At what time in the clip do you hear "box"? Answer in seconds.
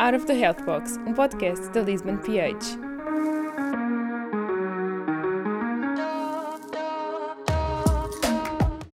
0.64-0.96